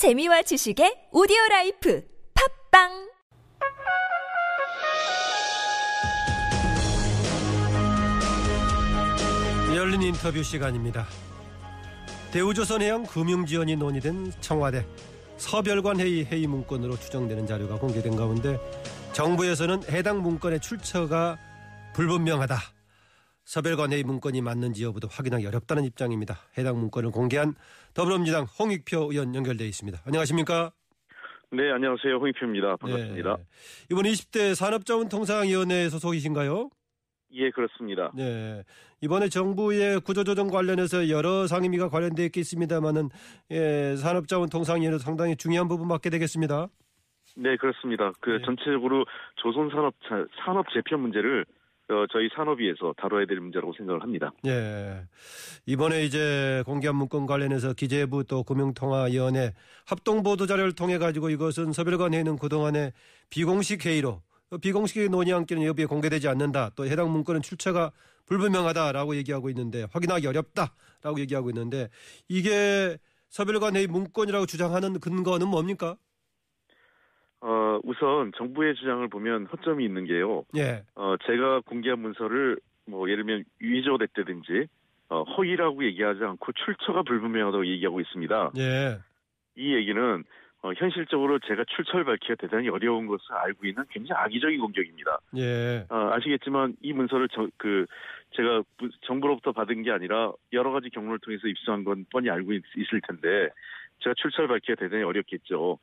재미와 0.00 0.40
지식의 0.40 1.12
오디오 1.12 1.36
라이프 1.50 2.02
팟빵 2.70 2.88
열린 9.76 10.00
인터뷰 10.00 10.42
시간입니다. 10.42 11.04
대우조선해양 12.32 13.04
금융지원이 13.04 13.76
논의된 13.76 14.32
청와대 14.40 14.86
서별관 15.36 16.00
회의 16.00 16.24
회의 16.24 16.46
문건으로 16.46 16.98
추정되는 16.98 17.46
자료가 17.46 17.78
공개된 17.78 18.16
가운데 18.16 18.58
정부에서는 19.12 19.82
해당 19.90 20.22
문건의 20.22 20.60
출처가 20.60 21.36
불분명하다. 21.92 22.79
서별관 23.44 23.92
회의 23.92 24.04
문건이 24.04 24.42
맞는지 24.42 24.84
여부도 24.84 25.08
확인하기 25.10 25.46
어렵다는 25.46 25.84
입장입니다. 25.84 26.36
해당 26.58 26.78
문건을 26.78 27.10
공개한 27.10 27.54
더불어민주당 27.94 28.44
홍익표 28.44 29.10
의원 29.10 29.34
연결돼 29.34 29.66
있습니다. 29.66 30.00
안녕하십니까? 30.06 30.72
네, 31.52 31.70
안녕하세요. 31.72 32.16
홍익표입니다. 32.16 32.76
반갑습니다. 32.76 33.36
네. 33.36 33.42
이번 33.90 34.04
20대 34.04 34.54
산업자원통상위원회 34.54 35.88
소속이신가요? 35.88 36.70
예, 37.32 37.50
그렇습니다. 37.50 38.12
네. 38.14 38.62
이번에 39.00 39.28
정부의 39.28 40.00
구조조정 40.00 40.48
관련해서 40.48 41.08
여러 41.08 41.46
상임위가 41.46 41.88
관련되어 41.88 42.26
있겠습니다만은 42.26 43.08
예, 43.50 43.96
산업자원통상위원회 43.96 44.98
상당히 44.98 45.36
중요한 45.36 45.68
부분 45.68 45.88
맡게 45.88 46.10
되겠습니다. 46.10 46.68
네, 47.36 47.56
그렇습니다. 47.56 48.12
그 48.20 48.30
네. 48.30 48.44
전체적으로 48.44 49.04
조선 49.36 49.70
산업 49.70 49.94
산업 50.44 50.66
재편 50.72 51.00
문제를 51.00 51.44
어, 51.44 51.59
저희 52.12 52.28
산업위에서 52.34 52.94
다뤄야 52.96 53.26
될 53.26 53.40
문제라고 53.40 53.72
생각을 53.76 54.02
합니다. 54.02 54.32
예. 54.46 55.02
이번에 55.66 56.04
이제 56.04 56.62
공개한 56.66 56.96
문건 56.96 57.26
관련해서 57.26 57.72
기재부 57.72 58.24
또 58.24 58.42
금융통화위원회 58.44 59.52
합동 59.86 60.22
보도 60.22 60.46
자료를 60.46 60.72
통해 60.72 60.98
가지고 60.98 61.30
이것은 61.30 61.72
서별관 61.72 62.14
회의는 62.14 62.38
그동안의 62.38 62.92
비공식 63.28 63.84
회의로 63.84 64.22
비공식 64.62 65.10
논의 65.10 65.32
함께는 65.32 65.64
여부에 65.64 65.86
공개되지 65.86 66.28
않는다. 66.28 66.70
또 66.74 66.86
해당 66.86 67.10
문건은 67.12 67.42
출처가 67.42 67.92
불분명하다라고 68.26 69.16
얘기하고 69.16 69.48
있는데 69.50 69.86
확인하기 69.90 70.26
어렵다라고 70.26 71.18
얘기하고 71.20 71.50
있는데 71.50 71.88
이게 72.28 72.98
서별관 73.28 73.76
회의 73.76 73.86
문건이라고 73.86 74.46
주장하는 74.46 74.98
근거는 75.00 75.48
뭡니까? 75.48 75.96
어, 77.42 77.80
우선 77.84 78.32
정부의 78.36 78.74
주장을 78.74 79.06
보면 79.08 79.46
허점이 79.46 79.84
있는 79.84 80.04
게요. 80.04 80.44
예. 80.56 80.82
어, 80.94 81.16
제가 81.26 81.60
공개한 81.60 82.00
문서를 82.00 82.58
뭐 82.86 83.08
예를 83.08 83.24
들면 83.24 83.44
위조됐다든지 83.60 84.66
어, 85.08 85.22
허위라고 85.22 85.84
얘기하지 85.84 86.22
않고 86.22 86.52
출처가 86.52 87.02
불분명하다고 87.02 87.66
얘기하고 87.66 88.00
있습니다. 88.00 88.52
예. 88.58 88.98
이 89.56 89.74
얘기는 89.74 90.24
어, 90.62 90.72
현실적으로 90.76 91.38
제가 91.38 91.64
출처를 91.74 92.04
밝히기가 92.04 92.34
대단히 92.34 92.68
어려운 92.68 93.06
것을 93.06 93.32
알고 93.32 93.66
있는 93.66 93.82
굉장히 93.90 94.20
악의적인 94.20 94.60
공격입니다. 94.60 95.18
예. 95.38 95.86
어, 95.88 96.10
아시겠지만 96.12 96.74
이 96.82 96.92
문서를 96.92 97.28
저, 97.32 97.48
그 97.56 97.86
제가 98.32 98.62
부- 98.76 98.90
정부로부터 99.02 99.52
받은 99.52 99.82
게 99.82 99.90
아니라 99.90 100.32
여러 100.52 100.70
가지 100.70 100.90
경로를 100.90 101.18
통해서 101.20 101.48
입수한 101.48 101.84
건 101.84 102.04
뻔히 102.12 102.28
알고 102.28 102.52
있, 102.52 102.62
을 102.92 103.00
텐데 103.08 103.48
제가 104.00 104.14
출처를 104.18 104.48
밝히기가 104.48 104.74
대단히 104.76 105.02
어렵겠죠. 105.02 105.78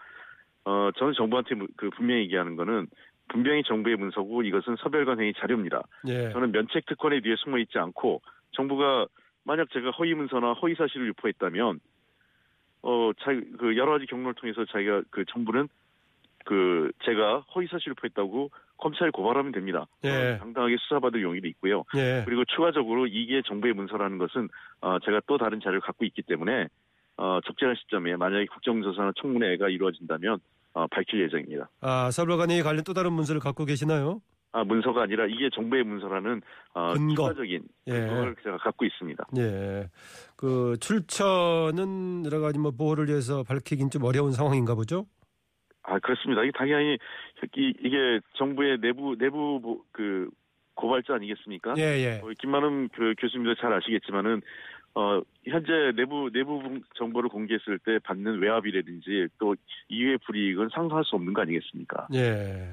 어, 0.67 0.91
저는 0.97 1.13
정부한테 1.13 1.55
무- 1.55 1.67
그 1.77 1.89
분명히 1.91 2.23
얘기하는 2.23 2.57
거는 2.57 2.87
분명히 3.29 3.63
정부의 3.63 3.95
문서고 3.95 4.43
이것은 4.43 4.75
서별관 4.77 5.19
회의 5.21 5.33
자료입니다. 5.33 5.81
예. 6.09 6.29
저는 6.31 6.51
면책 6.51 6.85
특권에 6.87 7.21
뒤에 7.21 7.35
숨어 7.37 7.57
있지 7.59 7.77
않고 7.79 8.21
정부가 8.51 9.07
만약 9.45 9.69
제가 9.71 9.91
허위 9.91 10.13
문서나 10.13 10.53
허위 10.53 10.75
사실을 10.75 11.07
유포했다면 11.07 11.79
어, 12.81 13.11
자, 13.19 13.31
그 13.57 13.77
여러 13.77 13.93
가지 13.93 14.05
경로를 14.07 14.33
통해서 14.35 14.65
자기가 14.65 15.03
그 15.09 15.23
정부는 15.25 15.69
그 16.43 16.91
제가 17.05 17.39
허위 17.55 17.67
사실 17.67 17.89
유포했다고 17.91 18.51
검찰에 18.77 19.09
고발하면 19.11 19.53
됩니다. 19.53 19.87
예. 20.03 20.09
어, 20.09 20.37
당당하게 20.39 20.75
수사받을 20.79 21.21
용의도 21.21 21.47
있고요. 21.47 21.83
예. 21.95 22.23
그리고 22.25 22.43
추가적으로 22.45 23.07
이게 23.07 23.41
정부의 23.41 23.73
문서라는 23.73 24.17
것은 24.17 24.49
어, 24.81 24.99
제가 24.99 25.21
또 25.27 25.37
다른 25.37 25.61
자료를 25.61 25.79
갖고 25.79 26.03
있기 26.03 26.23
때문에 26.23 26.67
어, 27.15 27.39
적절한 27.45 27.75
시점에 27.77 28.15
만약에 28.17 28.45
국정조사나 28.47 29.13
청문회가 29.15 29.69
이루어진다면 29.69 30.35
어, 30.35 30.56
밝힐 30.91 31.23
예정입니다. 31.23 31.69
아, 31.81 32.11
회의 32.51 32.61
관련 32.61 32.83
또 32.83 32.93
다른 32.93 33.13
문서를 33.13 33.41
갖고 33.41 33.65
계시나요? 33.65 34.21
아 34.53 34.63
문서가 34.63 35.03
아니라 35.03 35.25
이게 35.25 35.49
정부의 35.53 35.83
문서라는 35.83 36.41
어, 36.73 36.93
근거. 36.93 37.15
추가적인 37.29 37.63
예. 37.87 37.91
그걸 37.91 38.35
제가 38.43 38.57
갖고 38.57 38.85
있습니다. 38.85 39.25
예. 39.37 39.89
그 40.35 40.75
출처는 40.79 42.25
여러 42.25 42.39
가지 42.39 42.57
뭐 42.59 42.71
보호를 42.71 43.07
위해서 43.07 43.43
밝히긴 43.43 43.89
좀 43.89 44.03
어려운 44.03 44.31
상황인가 44.31 44.75
보죠? 44.75 45.05
아 45.83 45.99
그렇습니다. 45.99 46.43
이게 46.43 46.51
당연히 46.55 46.97
이, 47.55 47.73
이게 47.81 48.19
정부의 48.37 48.79
내부 48.81 49.15
내부 49.17 49.59
보- 49.61 49.83
그 49.91 50.29
고발자 50.75 51.15
아니겠습니까? 51.15 51.73
예, 51.77 51.81
예. 51.81 52.21
어, 52.23 52.29
김만음 52.39 52.89
그 52.89 53.15
교수님도 53.19 53.55
잘 53.55 53.73
아시겠지만은 53.73 54.41
어 54.97 55.21
현재 55.45 55.91
내부 55.95 56.31
내부 56.33 56.59
정보를 56.97 57.29
공개했을 57.29 57.77
때 57.85 57.99
받는 57.99 58.39
외압이라든지 58.41 59.27
또 59.37 59.55
이외의 59.89 60.17
불이익은 60.25 60.69
상상할 60.73 61.03
수 61.05 61.15
없는 61.15 61.33
거 61.33 61.43
아니겠습니까? 61.43 62.07
예. 62.15 62.67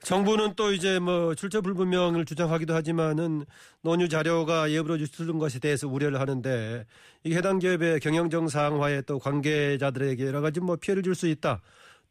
정부는 0.00 0.54
또 0.56 0.72
이제 0.72 0.98
뭐 0.98 1.34
출처 1.34 1.60
불분명을 1.60 2.24
주장하기도 2.24 2.72
하지만은 2.74 3.44
논의 3.82 4.08
자료가 4.08 4.70
예부로 4.70 4.98
유출된 4.98 5.38
것에 5.38 5.58
대해서 5.60 5.88
우려를 5.88 6.20
하는데 6.20 6.86
이게 7.22 7.36
해당 7.36 7.58
기업의 7.58 8.00
경영 8.00 8.30
정상화에 8.30 9.02
또 9.02 9.18
관계자들에게 9.18 10.26
여러 10.26 10.40
가지 10.40 10.60
뭐 10.60 10.76
피해를 10.76 11.02
줄 11.02 11.14
수 11.14 11.26
있다. 11.28 11.60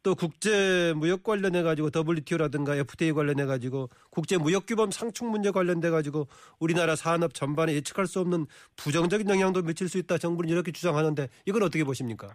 또 0.06 0.14
국제 0.14 0.92
무역 0.94 1.24
관련해 1.24 1.64
가지고 1.64 1.90
WTO라든가 1.92 2.76
FTA 2.76 3.10
관련해 3.10 3.44
가지고 3.44 3.88
국제 4.08 4.38
무역 4.38 4.66
규범 4.66 4.92
상충 4.92 5.32
문제 5.32 5.50
관련돼 5.50 5.90
가지고 5.90 6.28
우리나라 6.60 6.94
산업 6.94 7.34
전반에 7.34 7.74
예측할 7.74 8.06
수 8.06 8.20
없는 8.20 8.46
부정적인 8.76 9.28
영향도 9.28 9.62
미칠 9.62 9.88
수 9.88 9.98
있다. 9.98 10.16
정부는 10.18 10.48
이렇게 10.48 10.70
주장하는데 10.70 11.26
이건 11.46 11.64
어떻게 11.64 11.82
보십니까? 11.82 12.28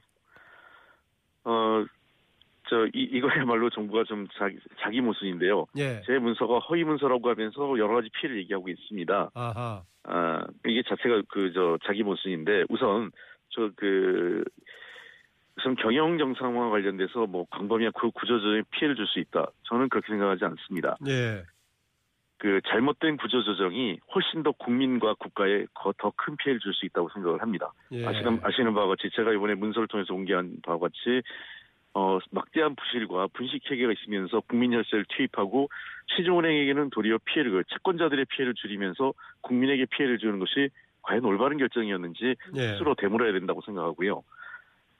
어 1.45 1.85
저 2.69 2.85
이 2.93 3.03
이거야말로 3.11 3.69
정부가 3.69 4.03
좀 4.05 4.27
자기 4.37 4.57
자기 4.81 4.99
모순인데요. 4.99 5.65
예. 5.77 6.01
제 6.05 6.19
문서가 6.19 6.59
허위 6.59 6.83
문서라고 6.83 7.29
하면서 7.29 7.77
여러 7.77 7.95
가지 7.95 8.09
피해를 8.09 8.39
얘기하고 8.41 8.67
있습니다. 8.69 9.31
아하. 9.33 9.83
아, 10.03 10.45
이게 10.65 10.81
자체가 10.87 11.21
그 11.29 11.53
저 11.53 11.77
자기 11.85 12.03
모순인데 12.03 12.65
우선 12.69 13.11
저그 13.49 14.43
우선 15.57 15.75
경영 15.75 16.17
정상화 16.17 16.69
관련돼서 16.69 17.27
뭐 17.27 17.45
광범위한 17.49 17.93
그 17.99 18.09
구조조정에 18.11 18.63
피해를 18.71 18.95
줄 18.95 19.05
수 19.07 19.19
있다. 19.19 19.47
저는 19.63 19.89
그렇게 19.89 20.07
생각하지 20.07 20.45
않습니다. 20.45 20.97
예. 21.07 21.43
그 22.37 22.59
잘못된 22.67 23.17
구조조정이 23.17 23.99
훨씬 24.15 24.41
더 24.41 24.51
국민과 24.53 25.13
국가에 25.15 25.65
더 25.99 26.11
큰 26.15 26.35
피해를 26.37 26.59
줄 26.59 26.73
수 26.73 26.85
있다고 26.85 27.09
생각을 27.13 27.41
합니다. 27.41 27.71
예. 27.91 28.05
아시는 28.05 28.39
아시는 28.43 28.73
바와 28.73 28.87
같이 28.87 29.09
제가 29.15 29.31
이번에 29.33 29.53
문서를 29.55 29.87
통해서 29.87 30.13
공개한 30.13 30.55
바와 30.63 30.79
같이 30.79 31.21
어 31.93 32.17
막대한 32.31 32.73
부실과 32.75 33.27
분식 33.33 33.69
회계가 33.69 33.91
있으면서 33.91 34.39
국민 34.47 34.73
혈세를 34.73 35.05
투입하고 35.09 35.69
시중은행에게는 36.15 36.89
도리어 36.89 37.19
피해를 37.25 37.51
그 37.51 37.63
채권자들의 37.65 38.25
피해를 38.25 38.53
줄이면서 38.55 39.13
국민에게 39.41 39.85
피해를 39.85 40.17
주는 40.17 40.39
것이 40.39 40.69
과연 41.03 41.25
올바른 41.25 41.57
결정이었는지 41.57 42.35
예. 42.55 42.71
스스로 42.71 42.95
되물어야 42.95 43.33
된다고 43.33 43.61
생각하고요. 43.65 44.23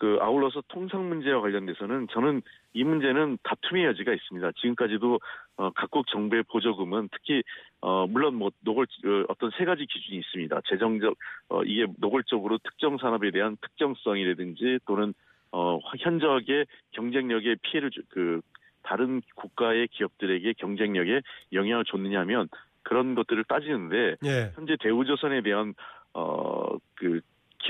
그 0.01 0.17
아울러서 0.19 0.63
통상 0.67 1.09
문제와 1.09 1.41
관련돼서는 1.41 2.07
저는 2.11 2.41
이 2.73 2.83
문제는 2.83 3.37
다툼의 3.43 3.85
여지가 3.85 4.11
있습니다. 4.11 4.51
지금까지도 4.53 5.19
어, 5.57 5.69
각국 5.75 6.07
정부의 6.07 6.41
보조금은 6.49 7.09
특히 7.11 7.43
어, 7.81 8.07
물론 8.07 8.33
뭐 8.33 8.49
노골 8.61 8.87
어, 9.05 9.25
어떤 9.29 9.51
세 9.59 9.63
가지 9.63 9.85
기준이 9.85 10.17
있습니다. 10.17 10.59
재정적 10.67 11.15
어, 11.49 11.63
이게 11.65 11.85
노골적으로 11.99 12.57
특정 12.63 12.97
산업에 12.97 13.29
대한 13.29 13.57
특정성이라든지 13.61 14.79
또는 14.87 15.13
어, 15.51 15.77
현저하게 15.99 16.65
경쟁력에 16.93 17.57
피해를 17.61 17.91
주, 17.91 18.01
그 18.09 18.41
다른 18.81 19.21
국가의 19.35 19.87
기업들에게 19.89 20.53
경쟁력에 20.53 21.21
영향을 21.53 21.85
줬느냐면 21.85 22.49
그런 22.81 23.13
것들을 23.13 23.43
따지는데 23.43 24.15
예. 24.25 24.51
현재 24.55 24.77
대우조선에 24.81 25.43
대한 25.43 25.75
어그 26.13 27.21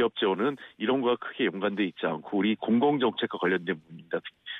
기업 0.01 0.15
재원은 0.15 0.57
이런 0.80 1.01
거와 1.01 1.15
크게 1.18 1.45
연관돼 1.45 1.83
있지 1.86 2.07
않고 2.07 2.39
우리 2.39 2.56
공공 2.56 3.00
정책과 3.00 3.38
관련된 3.38 3.80
부분입니다. 3.80 4.19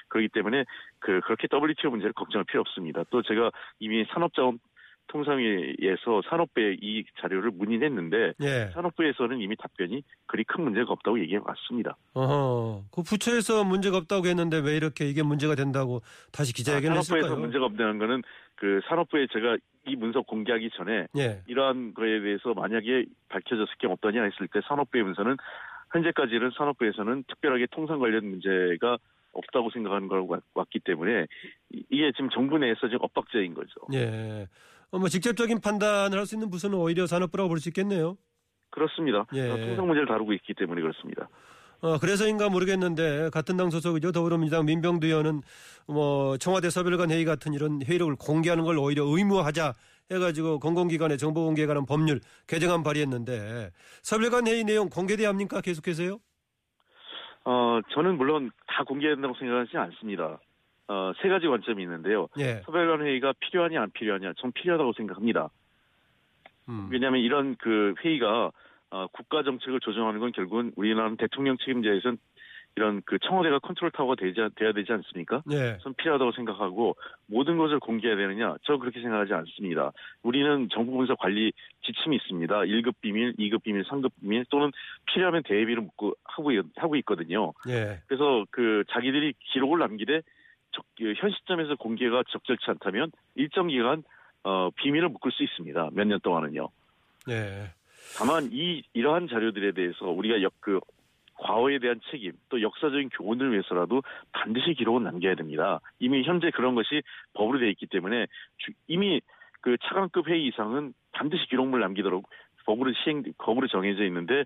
그렇기 0.10 0.28
때문에 0.30 0.66
그 1.00 1.20
그렇게 1.22 1.48
WTO 1.52 1.90
문제를 1.90 2.14
걱정할 2.14 2.46
필요 2.46 2.62
없습니다. 2.62 3.04
또 3.10 3.24
제가 3.24 3.50
이미 3.80 4.06
산업자원 4.14 4.60
통상위에서 5.08 6.22
산업부에 6.30 6.78
이 6.82 7.04
자료를 7.20 7.52
문의했는데 7.52 8.34
예. 8.42 8.70
산업부에서는 8.74 9.40
이미 9.42 9.56
답변이 9.56 10.04
그리 10.26 10.44
큰 10.44 10.64
문제가 10.64 10.92
없다고 10.92 11.20
얘기해 11.20 11.40
왔습니다. 11.44 11.98
어허. 12.14 12.84
그 12.92 13.04
부처에서 13.04 13.64
문제가 13.64 13.98
없다고 13.98 14.28
했는데 14.28 14.60
왜 14.60 14.76
이렇게 14.78 15.06
이게 15.06 15.24
문제가 15.24 15.56
된다고 15.56 16.02
다시 16.32 16.54
기자회견을 16.54 16.98
아, 16.98 17.02
산업부에서 17.02 17.28
했을까요? 17.28 17.42
문제가 17.42 17.66
없다는 17.66 18.00
거는 18.00 18.24
그 18.56 18.80
산업부에 18.88 19.28
제가 19.34 19.58
이 19.88 19.96
문서 19.96 20.22
공개하기 20.22 20.70
전에 20.76 21.08
예. 21.18 21.42
이러한 21.48 21.94
거에 21.94 22.22
대해서 22.22 22.54
만약에 22.54 23.06
밝혀졌을 23.30 23.74
경우 23.80 23.94
어떠냐 23.94 24.24
했을 24.24 24.48
때 24.48 24.62
산업부의 24.68 25.04
문서는 25.04 25.38
현재까지는 25.92 26.52
산업부에서는 26.58 27.24
특별하게 27.28 27.68
통상 27.72 28.00
관련 28.00 28.26
문제가 28.30 28.98
없다고 29.34 29.70
생각하는 29.72 30.08
걸 30.08 30.26
왔기 30.54 30.80
때문에 30.80 31.26
이게 31.90 32.12
지금 32.12 32.30
정부 32.30 32.58
내에서 32.58 32.88
지금 32.88 33.00
엇박자인 33.02 33.54
거죠. 33.54 33.74
예. 33.94 34.48
어, 34.92 35.00
뭐 35.00 35.08
직접적인 35.08 35.62
판단을 35.62 36.18
할 36.18 36.26
수 36.26 36.36
있는 36.36 36.50
부서는 36.50 36.78
오히려 36.78 37.08
산업부라고 37.08 37.50
볼 37.50 37.60
수 37.60 37.70
있겠네요. 37.70 38.18
그렇습니다. 38.72 39.26
예. 39.34 39.48
통상 39.50 39.86
문제를 39.88 40.08
다루고 40.08 40.34
있기 40.34 40.54
때문에 40.54 40.82
그렇습니다. 40.82 41.28
어, 41.82 41.98
그래서인가 41.98 42.48
모르겠는데 42.50 43.30
같은 43.34 43.58
당 43.58 43.70
소속이죠 43.70 44.12
더불어민주당 44.12 44.66
민병두 44.66 45.08
의원은 45.08 45.42
뭐 45.88 46.38
청와대 46.38 46.70
서별관 46.70 47.10
회의 47.12 47.26
같은 47.26 47.54
이런 47.54 47.82
회의록을 47.84 48.16
공개하는 48.18 48.64
걸 48.64 48.78
오히려 48.78 49.04
의무화하자 49.04 49.74
해가지고 50.12 50.60
공공기관의 50.60 51.18
정보 51.18 51.44
공개에 51.46 51.66
관한 51.66 51.86
법률 51.86 52.20
개정안 52.48 52.84
발의했는데 52.84 53.72
서별관 54.04 54.48
회의 54.48 54.64
내용 54.64 54.90
공개돼야 54.90 55.30
합니까 55.30 55.60
계속해서요? 55.62 56.20
어 57.46 57.80
저는 57.94 58.18
물론 58.18 58.52
다 58.68 58.84
공개해야 58.84 59.16
된다고 59.16 59.34
생각하지 59.40 59.76
않습니다. 59.78 60.40
어, 60.92 61.14
세 61.22 61.30
가지 61.30 61.48
관점이 61.48 61.82
있는데요. 61.84 62.28
예. 62.38 62.62
서별관 62.66 63.02
회의가 63.02 63.34
필요하냐 63.40 63.82
안 63.82 63.92
필요하냐 63.92 64.34
전 64.38 64.52
필요하다고 64.52 64.92
생각합니다. 64.92 65.50
음. 66.68 66.90
왜냐하면 66.92 67.22
이런 67.22 67.56
그 67.56 67.94
회의가 68.04 68.52
어, 68.90 69.08
국가 69.14 69.42
정책을 69.42 69.80
조정하는 69.80 70.20
건 70.20 70.34
결국은 70.34 70.74
우리나라는 70.76 71.16
대통령 71.16 71.56
책임자에선 71.58 72.18
이런 72.76 73.02
그 73.06 73.20
청와대가 73.20 73.60
컨트롤 73.60 73.92
타워가 73.92 74.16
되지, 74.16 74.42
돼야 74.56 74.74
되지 74.74 74.92
않습니까? 74.92 75.44
예. 75.52 75.78
전 75.82 75.94
필요하다고 75.94 76.34
생각하고 76.34 76.98
모든 77.26 77.58
것을 77.58 77.80
공개해야 77.80 78.18
되느냐? 78.18 78.56
저 78.64 78.78
그렇게 78.78 79.02
생각하지 79.02 79.34
않습니다. 79.34 79.94
우리는 80.24 80.68
정부 80.74 80.92
분석 80.98 81.20
관리 81.20 81.54
지침이 81.84 82.18
있습니다. 82.18 82.54
1급 82.54 82.96
비밀, 83.00 83.34
2급 83.38 83.64
비밀, 83.64 83.84
3급 83.84 84.12
비밀 84.20 84.46
또는 84.50 84.72
필요하면 85.06 85.44
대비를 85.44 85.84
묻고 85.84 86.16
하고, 86.26 86.52
하고 86.76 86.96
있거든요. 86.98 87.54
예. 87.70 88.02
그래서 88.08 88.46
그 88.52 88.84
자기들이 88.90 89.34
기록을 89.54 89.80
남기되 89.80 90.22
적, 90.72 90.86
그현 90.98 91.32
시점에서 91.32 91.76
공개가 91.76 92.24
적절치 92.30 92.66
않다면 92.68 93.12
일정 93.36 93.68
기간 93.68 94.04
어, 94.44 94.70
비밀을 94.72 95.10
묶을 95.10 95.32
수 95.32 95.44
있습니다. 95.44 95.90
몇 95.94 96.08
년 96.08 96.20
동안은요. 96.20 96.70
예. 97.30 97.72
다만 98.18 98.50
이 98.52 98.84
이러한 98.94 99.28
자료들에 99.28 99.74
대해서 99.74 100.08
우리가 100.08 100.42
역, 100.42 100.54
그 100.60 100.80
과거에 101.36 101.80
대한 101.80 102.00
책임 102.12 102.34
또 102.50 102.62
역사적인 102.62 103.10
교훈을 103.10 103.52
위해서라도 103.52 104.04
반드시 104.32 104.74
기록은 104.74 105.04
남겨야 105.04 105.36
됩니다. 105.36 105.80
이미 106.00 106.24
현재 106.24 106.52
그런 106.52 106.76
것이 106.76 107.02
법으로 107.34 107.60
되어 107.60 107.70
있기 107.70 107.88
때문에 107.88 108.28
주, 108.58 108.72
이미 108.88 109.22
그 109.62 109.78
차관급 109.84 110.28
회의 110.28 110.46
이상은 110.48 110.94
반드시 111.12 111.46
기록물 111.48 111.80
남기도록 111.82 112.30
법으로 112.66 112.94
시행 113.04 113.24
법으로 113.38 113.68
정해져 113.68 114.04
있는데 114.06 114.46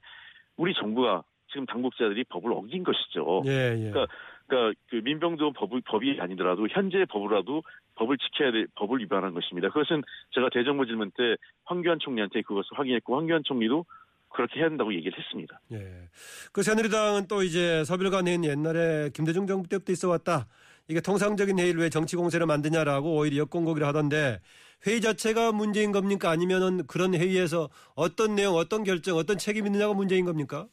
우리 0.57 0.73
정부가 0.73 1.23
지금 1.49 1.65
당국자들이 1.65 2.23
법을 2.25 2.51
어긴 2.53 2.83
것이죠. 2.83 3.43
예, 3.45 3.75
예. 3.77 3.89
그러니까 3.91 4.07
그러니까 4.47 4.79
그 4.89 4.97
민병도 4.97 5.53
법, 5.53 5.71
법이 5.85 6.17
아니더라도 6.19 6.67
현재 6.69 7.05
법으로라도 7.09 7.63
법을 7.95 8.17
지켜야 8.17 8.51
될 8.51 8.67
법을 8.75 8.99
위반한 8.99 9.33
것입니다. 9.33 9.69
그것은 9.69 10.03
제가 10.31 10.49
대정부 10.49 10.85
질문 10.85 11.11
때 11.11 11.35
황교안 11.65 11.99
총리한테 11.99 12.41
그것을 12.43 12.77
확인했고 12.77 13.17
황교안 13.17 13.43
총리도 13.43 13.85
그렇게 14.29 14.59
해야 14.59 14.65
한다고 14.65 14.93
얘기를 14.93 15.17
했습니다. 15.17 15.59
예. 15.71 16.09
그 16.51 16.61
새누리당은 16.61 17.27
또 17.27 17.41
이제 17.41 17.83
회의는 18.27 18.49
옛날에 18.49 19.09
김대중 19.13 19.47
정부 19.47 19.67
때부터 19.67 19.93
있어 19.93 20.09
왔다. 20.09 20.47
이게 20.87 21.01
통상적인 21.01 21.57
회의를 21.57 21.81
왜 21.81 21.89
정치 21.89 22.15
공세를 22.15 22.45
만드냐라고 22.45 23.15
오히려 23.15 23.37
역공고기를 23.37 23.87
하던데 23.87 24.39
회의 24.85 25.01
자체가 25.01 25.51
문제인 25.51 25.91
겁니까? 25.91 26.29
아니면은 26.29 26.85
그런 26.85 27.15
회의에서 27.15 27.69
어떤 27.95 28.35
내용, 28.35 28.55
어떤 28.55 28.83
결정, 28.83 29.17
어떤 29.17 29.37
책임이 29.37 29.69
있느냐가 29.69 29.93
문제인 29.93 30.25
겁니까? 30.25 30.67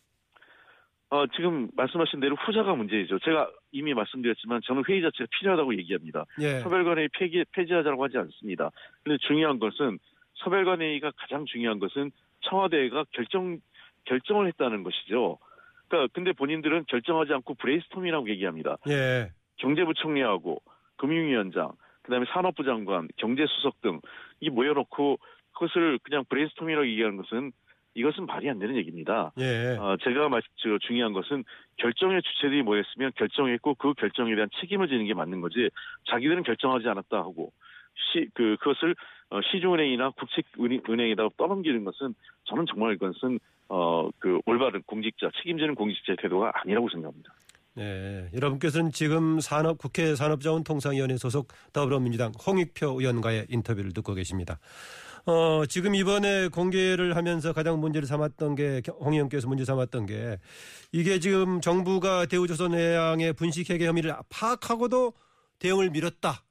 어, 1.12 1.26
지금 1.36 1.68
말씀하신 1.76 2.20
대로 2.20 2.36
후자가 2.36 2.74
문제이죠. 2.74 3.18
제가 3.18 3.50
이미 3.70 3.92
말씀드렸지만 3.92 4.62
저는 4.64 4.82
회의 4.88 5.02
자체가 5.02 5.28
필요하다고 5.38 5.76
얘기합니다. 5.76 6.24
예. 6.40 6.60
서별관회의 6.60 7.10
폐기, 7.12 7.44
폐지하자고 7.52 8.02
하지 8.02 8.16
않습니다. 8.16 8.70
그런데 9.02 9.22
중요한 9.26 9.58
것은 9.58 9.98
서별관회의가 10.36 11.12
가장 11.18 11.44
중요한 11.44 11.78
것은 11.78 12.10
청와대가 12.40 13.04
결정, 13.10 13.58
결정을 14.06 14.46
했다는 14.48 14.82
것이죠. 14.84 15.36
그러니까 15.88 16.10
근데 16.14 16.32
본인들은 16.32 16.86
결정하지 16.88 17.34
않고 17.34 17.54
brainstorm이라고 17.54 18.30
얘기합니다. 18.30 18.78
예. 18.88 19.30
경제부총리하고 19.56 20.62
금융위원장, 20.96 21.72
그다음에 22.02 22.24
산업부 22.32 22.64
장관, 22.64 23.08
경제수석 23.18 23.82
등 23.82 24.00
이 24.42 24.50
모여놓고 24.50 25.18
그것을 25.52 25.98
그냥 26.02 26.24
brainstorm이라고 26.28 26.86
얘기하는 26.88 27.16
것은 27.18 27.52
이것은 27.94 28.26
말이 28.26 28.48
안 28.48 28.58
되는 28.58 28.76
얘기입니다. 28.76 29.32
예. 29.38 29.76
어, 29.78 29.96
제가 30.02 30.28
말, 30.28 30.42
저, 30.56 30.78
중요한 30.78 31.12
것은 31.12 31.44
결정의 31.76 32.22
주체들이 32.22 32.62
모였으면 32.62 33.12
결정했고 33.16 33.74
그 33.74 33.94
결정에 33.94 34.34
대한 34.34 34.48
책임을 34.60 34.88
지는 34.88 35.06
게 35.06 35.14
맞는 35.14 35.40
거지. 35.40 35.68
자기들은 36.10 36.42
결정하지 36.42 36.88
않았다 36.88 37.16
하고 37.18 37.52
시, 37.94 38.28
그, 38.34 38.56
그것을 38.60 38.94
어, 39.30 39.40
시중은행이나 39.50 40.10
국책은행에다가 40.10 41.30
떠넘기는 41.36 41.84
것은 41.84 42.14
저는 42.44 42.66
정말 42.66 42.94
이것은 42.94 43.38
어, 43.68 44.10
그 44.18 44.40
올바른 44.44 44.82
공직자, 44.82 45.30
책임지는 45.38 45.74
공직자의 45.74 46.18
태도가 46.20 46.52
아니라고 46.54 46.88
생각합니다. 46.90 47.32
네, 47.74 48.28
여러분께서는 48.34 48.90
지금 48.92 49.40
산업 49.40 49.78
국회 49.78 50.14
산업자원통상위원회 50.14 51.16
소속 51.16 51.48
더불어민주당 51.72 52.32
홍익표 52.46 53.00
의원과의 53.00 53.46
인터뷰를 53.48 53.94
듣고 53.94 54.12
계십니다. 54.12 54.58
어, 55.24 55.64
지금 55.66 55.94
이번에 55.94 56.48
공개를 56.48 57.14
하면서 57.14 57.52
가장 57.52 57.78
문제를 57.78 58.06
삼았던 58.08 58.56
게, 58.56 58.82
홍 58.98 59.14
의원께서 59.14 59.46
문제 59.46 59.64
삼았던 59.64 60.06
게, 60.06 60.38
이게 60.90 61.20
지금 61.20 61.60
정부가 61.60 62.26
대우조선해양의 62.26 63.34
분식회계 63.34 63.86
혐의를 63.86 64.14
파악하고도 64.30 65.12
대응을 65.60 65.90
미뤘다. 65.90 66.42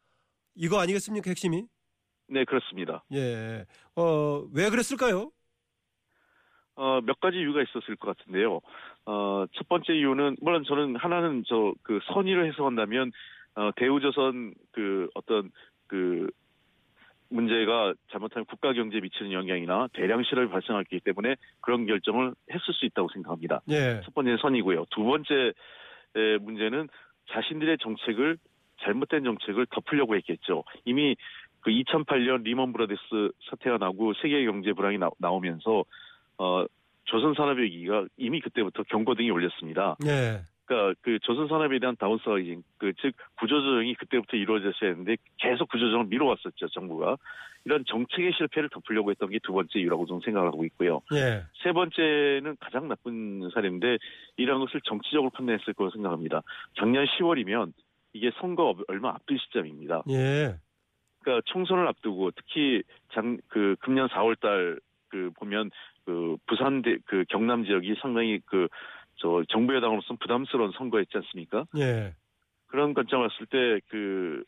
이거 0.56 0.80
아니겠습니까, 0.80 1.30
핵심이? 1.30 1.66
네, 2.30 2.46
그렇습니다. 2.46 3.04
예. 3.14 3.66
어, 3.98 4.46
왜 4.54 4.70
그랬을까요? 4.70 5.32
어, 6.76 7.02
몇 7.02 7.20
가지 7.20 7.38
이유가 7.38 7.62
있었을 7.62 7.98
것 7.98 8.16
같은데요. 8.16 8.62
어, 9.06 9.46
첫 9.54 9.68
번째 9.68 9.94
이유는, 9.94 10.38
물론 10.40 10.64
저는 10.66 10.96
하나는 10.96 11.44
저, 11.46 11.74
그 11.84 12.00
선의를 12.14 12.48
해석한다면, 12.48 13.12
어, 13.56 13.72
대우조선 13.76 14.54
그 14.72 15.10
어떤 15.14 15.52
그 15.88 16.30
문제가 17.32 17.94
잘못하면 18.12 18.46
국가 18.46 18.74
경제에 18.74 19.00
미치는 19.00 19.32
영향이나 19.32 19.88
대량 19.94 20.22
실업이 20.24 20.52
발생하기 20.52 21.00
때문에 21.00 21.36
그런 21.62 21.86
결정을 21.86 22.34
했을 22.52 22.74
수 22.74 22.86
있다고 22.86 23.10
생각합니다. 23.14 23.62
예. 23.70 24.02
첫 24.04 24.14
번째는 24.14 24.38
선이고요. 24.42 24.86
두 24.92 25.04
번째 25.04 25.54
에, 26.16 26.38
문제는 26.40 26.90
자신들의 27.32 27.78
정책을 27.80 28.38
잘못된 28.82 29.24
정책을 29.24 29.68
덮으려고 29.68 30.16
했겠죠. 30.16 30.64
이미 30.86 31.16
그 31.62 31.72
2008년 31.72 32.44
리먼 32.44 32.74
브라더스 32.74 33.32
사태가 33.50 33.78
나고 33.78 34.14
세계 34.22 34.44
경제 34.46 34.74
불황이 34.74 34.98
나, 34.98 35.10
나오면서 35.20 35.86
어 36.38 36.66
조선 37.06 37.34
산업의 37.34 37.66
위기가 37.66 38.06
이미 38.18 38.42
그때부터 38.42 38.84
경고등이 38.84 39.30
울렸습니다. 39.30 39.96
예. 40.06 40.42
그러니까 40.72 40.94
그 41.02 41.20
조선 41.20 41.50
산업에 41.50 41.80
대한 41.80 41.98
다운사이징, 41.98 42.64
그 42.78 42.94
즉 43.02 43.14
구조조정이 43.40 43.94
그때부터 43.96 44.38
이루어졌어야 44.38 44.92
했는데 44.92 45.18
계속 45.38 45.70
구조조정을 45.70 46.06
미뤄왔었죠 46.06 46.70
정부가 46.70 47.18
이런 47.66 47.84
정책의 47.86 48.32
실패를 48.38 48.70
덮으려고 48.70 49.12
했던 49.12 49.30
게 49.30 49.40
두 49.44 49.52
번째 49.54 49.80
이유라고 49.80 50.06
저는 50.06 50.22
생각을 50.24 50.48
하고 50.48 50.64
있고요. 50.66 51.02
예. 51.14 51.44
세 51.62 51.74
번째는 51.74 52.56
가장 52.60 52.88
나쁜 52.88 53.50
사례인데 53.54 53.98
이런 54.38 54.60
것을 54.62 54.80
정치적으로 54.86 55.30
판단했을 55.32 55.74
거라고 55.74 55.92
생각합니다. 55.94 56.42
작년 56.80 57.06
10월이면 57.06 57.74
이게 58.14 58.32
선거 58.40 58.76
얼마 58.88 59.10
앞둔 59.10 59.38
시점입니다. 59.38 60.04
예. 60.10 60.56
그러니까 61.20 61.42
총선을 61.52 61.88
앞두고 61.88 62.32
특히 62.32 62.82
장 63.14 63.38
그 63.50 63.76
금년 63.82 64.08
4월달 64.08 64.80
그 65.10 65.30
보면 65.38 65.70
그 66.06 66.38
부산 66.48 66.82
대, 66.82 66.98
그 67.06 67.26
경남 67.30 67.66
지역이 67.66 67.96
상당히 68.02 68.40
그 68.46 68.68
저 69.22 69.44
정부 69.50 69.76
여당으로서는 69.76 70.18
부담스러운 70.20 70.72
선거였지 70.78 71.12
않습니까? 71.18 71.66
예. 71.78 72.14
그런 72.68 72.94
관점을 72.94 73.28
봤을 73.28 73.46
때 73.48 73.80
그 73.90 74.44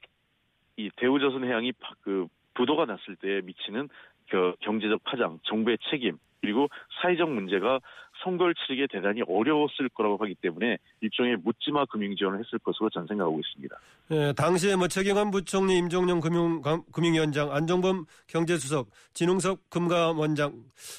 이 0.75 0.89
대우조선 0.95 1.43
해양이 1.43 1.71
파- 1.73 1.93
그 2.01 2.25
부도가 2.55 2.85
났을 2.85 3.15
때 3.17 3.41
미치는 3.43 3.89
그 4.27 4.55
경제적 4.61 5.03
파장, 5.03 5.37
정부의 5.43 5.77
책임 5.91 6.17
그리고 6.41 6.67
사회적 6.99 7.29
문제가 7.29 7.79
선거를 8.23 8.55
치르기에 8.55 8.87
대단히 8.91 9.21
어려웠을 9.27 9.87
거라고 9.89 10.17
하기 10.23 10.33
때문에 10.41 10.79
일종의 11.01 11.37
묻지마 11.43 11.85
금융 11.85 12.15
지원을 12.15 12.39
했을 12.39 12.57
것으로 12.57 12.89
저는 12.89 13.05
생각하고 13.07 13.39
있습니다. 13.39 13.75
예, 14.11 14.33
당시에 14.35 14.75
뭐 14.75 14.87
최경환 14.87 15.29
부총리, 15.29 15.77
임종용 15.77 16.19
금융, 16.21 16.59
금융위원장, 16.91 17.51
안종범 17.53 18.05
경제수석, 18.27 18.87
진웅석 19.13 19.69
금감원장 19.69 20.53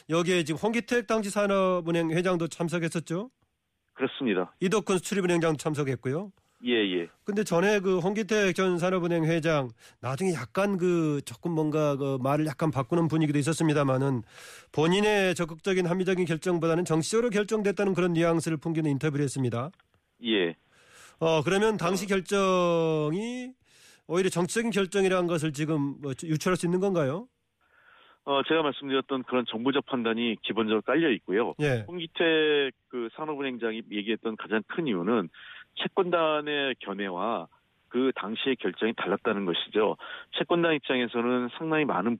여기에 0.08 0.44
지금 0.44 0.60
홍기택 0.60 1.08
당시 1.08 1.30
산업은행 1.30 2.10
회장도 2.10 2.46
참석했었죠. 2.46 3.28
그렇습니다. 3.94 4.54
이덕훈 4.60 4.98
수출입은행장도 4.98 5.56
참석했고요. 5.56 6.32
예, 6.66 6.72
예. 6.72 7.08
근데 7.24 7.44
전에 7.44 7.78
그 7.80 7.98
홍기택 7.98 8.54
전 8.54 8.78
산업은행 8.78 9.24
회장 9.24 9.70
나중에 10.00 10.32
약간 10.32 10.78
그 10.78 11.20
조금 11.24 11.52
뭔가 11.52 11.96
그 11.96 12.16
말을 12.22 12.46
약간 12.46 12.70
바꾸는 12.70 13.08
분위기도 13.08 13.38
있었습니다만은 13.38 14.22
본인의 14.72 15.34
적극적인 15.34 15.86
합리적인 15.86 16.24
결정보다는 16.24 16.86
정치적으로 16.86 17.28
결정됐다는 17.30 17.92
그런 17.92 18.14
뉘앙스를 18.14 18.56
풍기는 18.56 18.90
인터뷰를 18.90 19.24
했습니다. 19.24 19.70
예. 20.24 20.56
어, 21.18 21.42
그러면 21.42 21.76
당시 21.76 22.06
결정이 22.06 23.52
오히려 24.06 24.30
정치적인 24.30 24.70
결정이라는 24.70 25.26
것을 25.26 25.52
지금 25.52 25.96
뭐 26.00 26.12
유추할 26.22 26.56
수 26.56 26.66
있는 26.66 26.80
건가요? 26.80 27.28
어, 28.24 28.42
제가 28.42 28.62
말씀드렸던 28.62 29.24
그런 29.24 29.44
정보적 29.46 29.86
판단이 29.86 30.36
기본적으로 30.42 30.82
깔려 30.82 31.10
있고요. 31.10 31.54
예. 31.60 31.84
홍기택 31.86 32.72
그 32.88 33.08
산업은행장이 33.16 33.82
얘기했던 33.90 34.36
가장 34.36 34.62
큰 34.66 34.86
이유는 34.86 35.28
채권단의 35.76 36.76
견해와 36.80 37.48
그 37.88 38.12
당시의 38.16 38.56
결정이 38.56 38.92
달랐다는 38.96 39.44
것이죠. 39.44 39.96
채권단 40.38 40.74
입장에서는 40.74 41.48
상당히 41.58 41.84
많은 41.84 42.18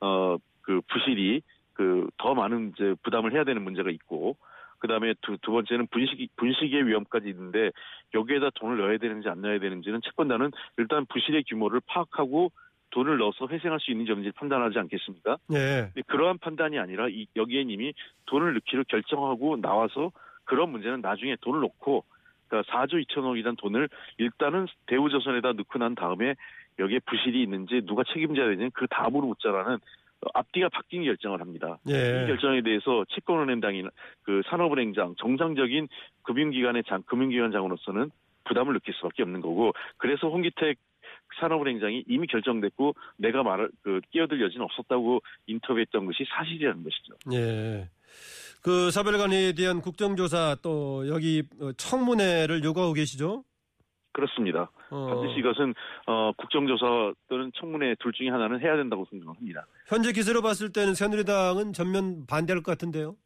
어 0.00 0.38
그 0.64 0.80
부실이 0.88 1.42
그 1.74 2.08
더 2.18 2.34
많은 2.34 2.72
이제 2.74 2.94
부담을 3.02 3.32
해야 3.32 3.44
되는 3.44 3.62
문제가 3.62 3.90
있고 3.90 4.36
그다음에 4.78 5.14
두, 5.22 5.36
두 5.38 5.52
번째는 5.52 5.86
분식 5.88 6.36
분식의 6.36 6.86
위험까지 6.86 7.28
있는데 7.28 7.70
여기에다 8.14 8.50
돈을 8.54 8.78
넣어야 8.78 8.98
되는지 8.98 9.28
안 9.28 9.40
넣어야 9.40 9.58
되는지는 9.58 10.00
채권단은 10.02 10.52
일단 10.78 11.06
부실의 11.06 11.44
규모를 11.48 11.80
파악하고 11.86 12.50
돈을 12.94 13.18
넣어서 13.18 13.48
회생할 13.48 13.80
수 13.80 13.90
있는지 13.90 14.12
없는지 14.12 14.32
판단하지 14.36 14.78
않겠습니까? 14.78 15.36
예. 15.52 15.90
근데 15.92 16.02
그러한 16.06 16.38
판단이 16.38 16.78
아니라 16.78 17.08
이, 17.08 17.26
여기에 17.34 17.62
이미 17.62 17.92
돈을 18.26 18.54
넣기로 18.54 18.84
결정하고 18.88 19.56
나와서 19.60 20.12
그런 20.44 20.70
문제는 20.70 21.00
나중에 21.00 21.36
돈을 21.40 21.60
넣고 21.60 22.04
그러니까 22.46 22.72
4조 22.72 23.04
2천억이란 23.04 23.58
돈을 23.58 23.88
일단은 24.18 24.66
대우조선에다 24.86 25.54
넣고 25.54 25.78
난 25.78 25.96
다음에 25.96 26.36
여기에 26.78 27.00
부실이 27.06 27.42
있는지 27.42 27.82
누가 27.84 28.04
책임져야 28.04 28.48
되는지 28.50 28.70
그 28.74 28.86
다음으로 28.86 29.26
묻자라는 29.26 29.78
앞뒤가 30.32 30.68
바뀐 30.68 31.02
결정을 31.04 31.40
합니다. 31.40 31.78
이 31.86 31.92
예. 31.92 32.24
결정에 32.28 32.62
대해서 32.62 33.04
채권은행장이나 33.10 33.88
그 34.22 34.42
산업은행장 34.46 35.16
정상적인 35.18 35.88
금융기관의 36.22 36.84
장 36.84 37.02
금융기관 37.02 37.50
장으로서는 37.50 38.10
부담을 38.44 38.74
느낄 38.74 38.94
수밖에 38.94 39.22
없는 39.22 39.40
거고 39.40 39.72
그래서 39.96 40.28
홍기택 40.28 40.78
산업은행장이 41.40 42.04
이미 42.08 42.26
결정됐고 42.26 42.94
내가 43.16 43.42
말을 43.42 43.70
그 43.82 44.00
끼어들 44.10 44.42
여지는 44.42 44.64
없었다고 44.64 45.22
인터뷰했던 45.46 46.06
것이 46.06 46.24
사실이라는 46.28 46.82
것이죠. 46.82 47.14
예. 47.32 47.88
그 48.62 48.90
사별관리에 48.90 49.52
대한 49.52 49.80
국정조사 49.82 50.56
또 50.62 51.06
여기 51.08 51.42
어, 51.60 51.72
청문회를 51.72 52.64
요구하고 52.64 52.94
계시죠? 52.94 53.44
그렇습니다. 54.12 54.70
어, 54.90 55.06
반드시 55.06 55.40
이것은 55.40 55.74
어, 56.06 56.32
국정조사 56.36 57.12
또는 57.28 57.50
청문회 57.56 57.96
둘 57.98 58.12
중에 58.12 58.30
하나는 58.30 58.60
해야 58.60 58.76
된다고 58.76 59.04
생각합니다. 59.10 59.66
현재 59.86 60.12
기세로 60.12 60.40
봤을 60.40 60.72
때는 60.72 60.94
새누리당은 60.94 61.72
전면 61.72 62.24
반대할 62.26 62.62
것 62.62 62.70
같은데요. 62.70 63.16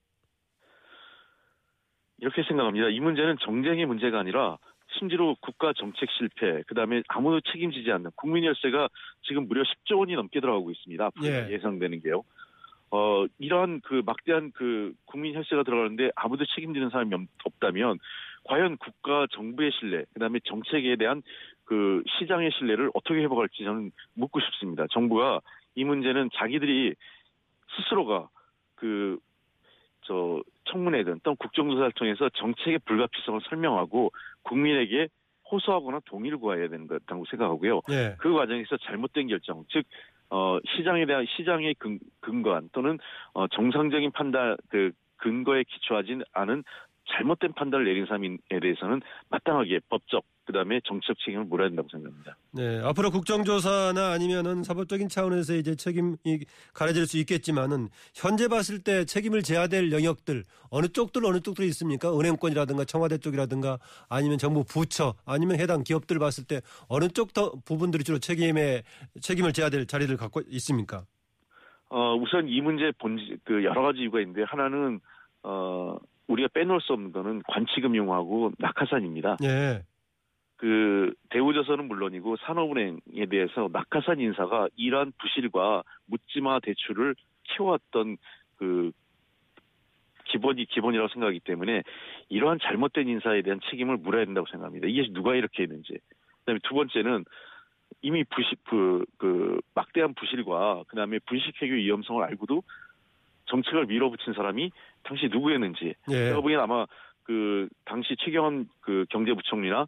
이렇게 2.21 2.43
생각합니다. 2.43 2.89
이 2.89 2.99
문제는 2.99 3.37
정쟁의 3.41 3.87
문제가 3.87 4.19
아니라 4.19 4.59
심지어 4.93 5.35
국가 5.41 5.73
정책 5.75 6.11
실패, 6.11 6.63
그 6.67 6.75
다음에 6.75 7.03
아무도 7.09 7.41
책임지지 7.41 7.91
않는 7.93 8.11
국민 8.17 8.45
열세가 8.45 8.89
지금 9.23 9.47
무려 9.47 9.63
10조 9.63 9.99
원이 9.99 10.15
넘게 10.15 10.41
들어가고 10.41 10.71
있습니다. 10.71 11.05
앞으로 11.05 11.27
예. 11.27 11.49
예상되는 11.51 12.01
게요. 12.03 12.25
어, 12.91 13.27
이러한 13.39 13.83
그 13.83 14.03
막대한 14.07 14.51
그 14.53 14.95
국민 15.05 15.35
혈세가 15.35 15.63
들어가는데 15.63 16.11
아무도 16.17 16.47
책임지는 16.47 16.89
사람이 16.89 17.15
없- 17.15 17.21
없다면 17.45 17.99
과연 18.45 18.79
국가 18.79 19.27
정부의 19.31 19.73
신뢰, 19.79 20.05
그 20.15 20.21
다음에 20.21 20.39
정책에 20.45 20.97
대한 20.97 21.23
그 21.65 22.03
시장의 22.19 22.51
신뢰를 22.59 22.91
어떻게 22.95 23.21
회복할지 23.21 23.63
저는 23.63 23.93
묻고 24.15 24.41
싶습니다. 24.41 24.87
정부가 24.91 25.41
이 25.75 25.85
문제는 25.85 26.31
자기들이 26.35 26.95
스스로가 27.77 28.31
그, 28.75 29.19
저, 30.09 30.43
청문회든 30.65 31.21
또는 31.23 31.37
국정조사를 31.37 31.93
통해서 31.93 32.29
정책의 32.31 32.81
불가피성을 32.87 33.41
설명하고 33.49 34.11
국민에게 34.43 35.09
호소하거나 35.51 36.01
동의를 36.07 36.39
구해야 36.39 36.69
되는 36.69 36.87
거라고 36.87 37.25
생각하고요. 37.31 37.83
예. 37.91 38.17
그 38.19 38.33
과정에서 38.33 38.77
잘못된 38.79 39.29
결정, 39.29 39.65
즉 39.69 39.85
어, 40.31 40.59
시장에 40.77 41.07
대한 41.07 41.27
시장의 41.37 41.75
근, 41.79 41.99
근거한 42.21 42.71
또는 42.73 42.99
어, 43.33 43.47
정상적인 43.49 44.11
판단 44.13 44.57
그 44.69 44.93
근거에 45.17 45.65
기초하지 45.65 46.21
않은 46.33 46.65
잘못된 47.11 47.55
판단을 47.55 47.87
내린 47.87 48.05
사람에 48.07 48.37
대해서는 48.61 49.01
마땅하게 49.31 49.81
법적 49.89 50.25
그다음에 50.49 50.81
정치적 50.85 51.19
책임을 51.25 51.45
물어야 51.45 51.69
된다고 51.69 51.89
생각합니다. 51.91 52.37
네, 52.53 52.81
앞으로 52.83 53.11
국정조사나 53.11 54.13
아니면은 54.13 54.63
사법적인 54.63 55.09
차원에서 55.09 55.55
이제 55.57 55.75
책임이 55.75 56.17
가려질 56.73 57.07
수 57.07 57.19
있겠지만은 57.19 57.89
현재 58.15 58.49
봤을 58.49 58.83
때 58.83 59.05
책임을 59.05 59.43
져야 59.43 59.67
될 59.69 59.93
영역들 59.93 60.45
어느 60.71 60.89
쪽들 60.89 61.27
어느 61.27 61.41
쪽들이 61.41 61.69
있습니까? 61.69 62.19
은행권이라든가 62.19 62.85
청와대 62.85 63.19
쪽이라든가 63.19 63.79
아니면 64.09 64.39
정부 64.39 64.65
부처 64.65 65.15
아니면 65.27 65.61
해당 65.61 65.85
기업들 65.85 66.19
봤을 66.19 66.45
때 66.45 66.63
어느 66.89 67.09
쪽 67.09 67.35
더 67.35 67.53
부분들이 67.67 68.05
주로 68.05 68.19
책임에 68.19 68.83
책임을 69.21 69.53
져야 69.53 69.69
될 69.69 69.87
자리를 69.87 70.17
갖고 70.17 70.41
있습니까? 70.49 71.05
어, 71.91 72.15
우선 72.17 72.49
이 72.49 72.63
문제 72.63 72.91
본질 72.99 73.41
그 73.45 73.65
여러 73.65 73.83
가지 73.83 73.99
이유가 73.99 74.21
있는데 74.21 74.45
하나는 74.45 75.01
어, 75.43 75.99
우리가 76.27 76.49
빼놓을 76.55 76.81
수 76.81 76.95
없는 76.95 77.13
거는 77.13 77.43
관치금융하고 77.47 78.53
낙하산입니다. 78.59 79.37
예. 79.45 79.83
그 80.59 81.15
대우조선은 81.31 81.87
물론이고 81.87 82.37
산업은행에 82.39 83.27
대해서 83.31 83.71
낙하산 83.73 84.21
인사가 84.21 84.69
이러한 84.77 85.13
부실과 85.19 85.85
묻지마 86.07 86.59
대출을 86.61 87.15
키워왔던 87.45 88.17
그 88.57 88.91
기본이 90.25 90.67
기본이라고 90.67 91.09
생각하기 91.09 91.41
때문에 91.41 91.85
이러한 92.29 92.59
잘못된 92.61 93.09
인사에 93.09 93.43
대한 93.43 93.61
책임을 93.71 93.99
물어야 93.99 94.25
된다고 94.25 94.47
생각합니다. 94.51 94.89
이게 94.89 95.09
누가 95.13 95.37
이렇게 95.37 95.63
했는지. 95.63 95.97
그다음에 96.41 96.59
두 96.65 96.75
번째는 96.75 97.25
이미 98.03 98.25
부실 98.25 98.59
그, 98.65 99.05
그 99.17 99.61
막대한 99.75 100.15
부실과 100.15 100.83
그다음에 100.89 101.21
분식회계 101.21 101.73
위험성을 101.73 102.23
알고도 102.23 102.63
정책을 103.47 103.87
밀어붙인 103.87 104.35
사람이 104.35 104.73
당시 105.05 105.29
누구였는지 105.29 105.95
예. 106.11 106.13
제가 106.13 106.41
보기엔 106.41 106.61
아마 106.61 106.85
그 107.23 107.69
당시 107.85 108.17
최경환 108.19 108.67
그 108.81 109.07
경제부총리나 109.11 109.87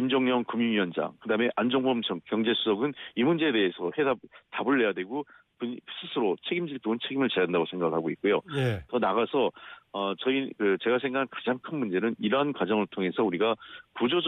임종영 0.00 0.44
금융위원장, 0.44 1.12
그다음에 1.20 1.50
안종범 1.56 2.02
정- 2.02 2.20
경제수석은 2.26 2.92
이 3.16 3.22
문제에 3.24 3.52
대해서 3.52 3.90
해답 3.98 4.18
답을 4.50 4.78
내야 4.78 4.92
되고 4.92 5.24
분- 5.58 5.78
스스로 6.00 6.36
책임질 6.48 6.78
부분 6.78 6.98
책임을 7.02 7.28
져야 7.28 7.44
한다고 7.44 7.66
생각하고 7.66 8.10
있고요. 8.10 8.40
예. 8.56 8.82
더 8.88 8.98
나가서 8.98 9.50
어 9.92 10.14
저희 10.20 10.50
그 10.56 10.76
제가 10.80 10.98
생각하는 11.00 11.28
가장 11.30 11.58
큰 11.58 11.78
문제는 11.78 12.14
이러한 12.18 12.52
과정을 12.52 12.86
통해서 12.90 13.22
우리가 13.24 13.56
구조 13.94 14.20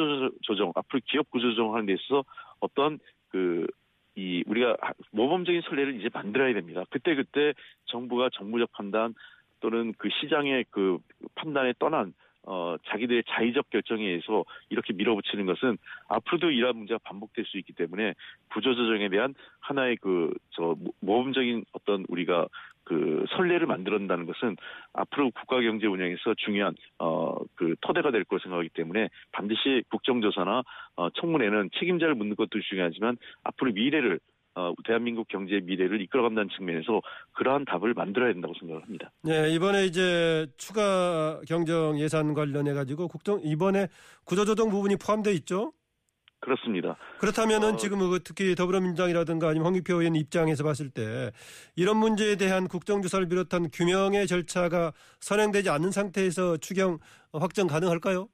조정 0.43 0.73
앞으로 0.75 1.00
기업 1.07 1.31
구조 1.31 1.50
조정하는 1.50 1.87
데 1.87 1.95
있어서 1.95 2.25
어떤 2.61 2.99
그 3.31 3.67
이 4.14 4.45
우리가 4.47 4.76
하- 4.83 4.93
모범적인 5.12 5.62
선례를 5.62 5.99
이제 5.99 6.11
만들어야 6.12 6.52
됩니다. 6.52 6.85
그때 6.91 7.14
그때 7.14 7.55
정부가 7.87 8.29
정무적 8.35 8.71
판단 8.73 9.14
또는 9.61 9.95
그 9.97 10.11
시장의 10.21 10.67
그 10.71 10.99
판단에 11.35 11.73
떠난 11.79 12.12
어 12.45 12.77
자기들의 12.87 13.25
자의적 13.29 13.71
결정에 13.71 14.05
의해서 14.05 14.45
이렇게 14.69 14.93
밀어붙이는 14.93 15.47
것은 15.47 15.79
앞으로도 16.09 16.51
이러한 16.51 16.77
문제가 16.77 16.99
반복될 17.05 17.45
수 17.45 17.59
있기 17.59 17.73
때문에 17.73 18.15
구조조정에 18.51 19.09
대한 19.09 19.35
하나의 19.61 19.97
그 19.97 20.33
저 20.51 20.77
모범적인 21.01 21.65
어떤 21.73 22.05
우리가 22.09 22.49
그 22.85 23.25
선례를 23.31 23.67
만들어낸다는 23.67 24.27
것은 24.27 24.57
앞으로 24.93 25.31
국가 25.31 25.61
경제 25.61 25.87
운영에서 25.87 26.35
중요한 26.37 26.75
어 26.99 27.33
그 27.55 27.77
토대가 27.81 28.11
될 28.11 28.25
거라 28.25 28.41
생각하기 28.43 28.71
때문에 28.71 29.09
반드시 29.33 29.83
국정조사나 29.91 30.63
어 30.97 31.11
청문회는 31.11 31.71
책임자를 31.79 32.15
묻는 32.15 32.35
것도 32.37 32.61
중요하지만 32.61 33.17
앞으로 33.45 33.73
미래를 33.73 34.21
어 34.55 34.75
대한민국 34.85 35.29
경제의 35.29 35.63
미래를 35.63 36.01
이끌어간다는 36.03 36.51
측면에서 36.57 37.01
그러한 37.33 37.65
답을 37.65 37.95
만들어야 37.95 38.33
된다고 38.33 38.53
생각을 38.59 38.83
합니다. 38.83 39.11
네, 39.23 39.51
이번에 39.51 39.87
이제 39.87 40.47
추가 40.59 41.41
경정 41.49 41.99
예산 41.99 42.35
관련해 42.35 42.75
가지고 42.75 43.09
국정 43.09 43.41
이번에 43.43 43.89
구조조정 44.25 44.71
부분이 44.71 44.97
포함되어 44.97 45.33
있죠? 45.35 45.73
그렇습니다. 46.43 46.97
그렇다면은 47.19 47.75
어, 47.75 47.77
지금 47.77 48.01
그 48.01 48.19
특히 48.25 48.57
더불어민주당이라든가 48.57 49.49
아니면 49.49 49.69
홍익표 49.69 49.95
의원 50.01 50.17
입장에서 50.17 50.65
봤을 50.65 50.91
때 50.91 51.31
이런 51.77 51.97
문제에 51.97 52.35
대한 52.35 52.67
국정조사를 52.67 53.29
비롯한 53.29 53.71
규명의 53.73 54.27
절차가 54.27 54.93
선행되지 55.21 55.71
않는 55.71 55.93
상태에서 55.93 56.57
추경 56.57 56.99
확정 57.33 57.69
가능할까요? 57.69 58.29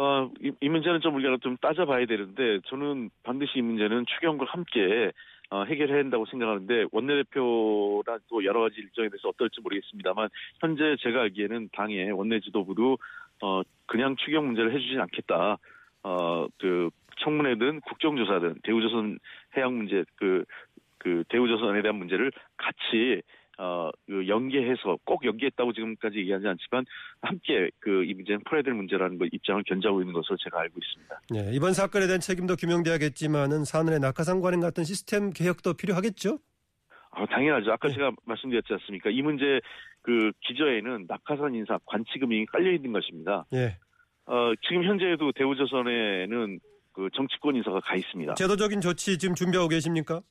어, 0.00 0.30
이, 0.40 0.52
이 0.60 0.68
문제는 0.68 1.00
좀 1.00 1.16
우리가 1.16 1.38
좀 1.42 1.56
따져봐야 1.56 2.06
되는데 2.06 2.60
저는 2.66 3.10
반드시 3.24 3.58
이 3.58 3.62
문제는 3.62 4.06
추경과 4.06 4.46
함께 4.48 5.10
어, 5.50 5.64
해결해야 5.64 5.98
한다고 5.98 6.24
생각하는데 6.26 6.86
원내대표나 6.92 8.18
또 8.28 8.44
여러 8.44 8.60
가지 8.60 8.76
일정에 8.76 9.08
대해서 9.08 9.28
어떨지 9.30 9.60
모르겠습니다만 9.60 10.28
현재 10.60 10.94
제가 11.00 11.22
알기에는 11.22 11.70
당의 11.72 12.12
원내 12.12 12.38
지도부도 12.40 12.98
어, 13.42 13.62
그냥 13.86 14.14
추경 14.16 14.46
문제를 14.46 14.72
해주진 14.72 15.00
않겠다. 15.00 15.58
어 16.04 16.46
그 16.58 16.90
청문회든 17.20 17.80
국정조사든 17.80 18.60
대우조선 18.62 19.18
해양 19.56 19.76
문제 19.76 20.04
그 20.14 20.44
그 20.98 21.24
대우조선에 21.28 21.82
대한 21.82 21.96
문제를 21.96 22.32
같이 22.56 23.22
어, 23.58 23.90
그 24.06 24.26
연계해서 24.28 24.98
꼭 25.04 25.24
연계했다고 25.24 25.72
지금까지 25.72 26.18
얘기하지 26.18 26.46
않지만 26.46 26.84
함께 27.22 27.70
그 27.80 27.98
이 28.08 28.14
문제는 28.14 28.40
풀어야 28.44 28.62
될 28.62 28.72
문제라는 28.74 29.18
거 29.18 29.26
입장을 29.30 29.62
견지하고 29.64 30.00
있는 30.00 30.14
것으로 30.14 30.36
제가 30.38 30.60
알고 30.60 30.78
있습니다. 30.82 31.20
네, 31.30 31.50
이번 31.52 31.74
사건에 31.74 32.06
대한 32.06 32.20
책임도 32.20 32.56
규명돼야겠지만은 32.56 33.64
산하의 33.64 34.00
낙하산 34.00 34.40
관행 34.40 34.60
같은 34.60 34.84
시스템 34.84 35.30
개혁도 35.30 35.74
필요하겠죠? 35.74 36.38
아, 37.10 37.26
당연하죠. 37.26 37.72
아까 37.72 37.88
네. 37.88 37.94
제가 37.94 38.12
말씀드렸지 38.24 38.72
않습니까? 38.74 39.10
이 39.10 39.20
문제 39.20 39.60
그 40.02 40.32
기저에는 40.46 41.06
낙하산 41.08 41.54
인사 41.54 41.78
관치금이 41.84 42.46
깔려 42.46 42.72
있는 42.72 42.92
것입니다. 42.92 43.44
예. 43.52 43.76
어, 44.26 44.52
지금 44.66 44.84
현재도 44.84 45.32
대우조선에는 45.32 46.60
그 46.92 47.08
정치권 47.14 47.56
인사가 47.56 47.80
가 47.80 47.96
있습니다. 47.96 48.34
제도적인 48.34 48.80
조치 48.80 49.18
지금 49.18 49.34
준비하고 49.34 49.68
계십니까? 49.68 50.22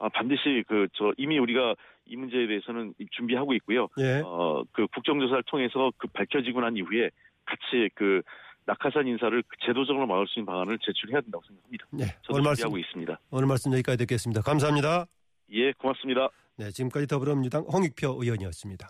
아, 0.00 0.08
반드시 0.08 0.64
그 0.66 0.88
저 0.94 1.12
이미 1.16 1.38
우리가 1.38 1.74
이 2.06 2.16
문제에 2.16 2.46
대해서는 2.48 2.94
준비하고 3.12 3.54
있고요. 3.54 3.88
예. 3.98 4.22
어, 4.24 4.64
그 4.72 4.86
국정조사를 4.88 5.44
통해서 5.46 5.92
그 5.98 6.08
밝혀지고 6.08 6.60
난 6.60 6.76
이후에 6.76 7.10
같이 7.44 7.88
그 7.94 8.22
낙하산 8.66 9.06
인사를 9.06 9.42
제도적으로 9.64 10.06
막을 10.06 10.26
수 10.26 10.38
있는 10.38 10.46
방안을 10.46 10.78
제출해야 10.80 11.20
된다고 11.20 11.44
생각합니다. 11.46 11.86
네. 11.92 12.04
저도 12.22 12.34
오늘 12.34 12.42
말씀 12.44 12.62
준비하고 12.62 12.78
있습니다. 12.78 13.20
오늘 13.30 13.46
말씀 13.46 13.72
여기까지 13.72 13.98
듣겠습니다. 13.98 14.42
감사합니다. 14.42 15.06
예, 15.52 15.72
고맙습니다. 15.72 16.28
네, 16.56 16.70
지금까지 16.70 17.06
더불어민주당 17.06 17.62
홍익표 17.62 18.18
의원이었습니다. 18.22 18.88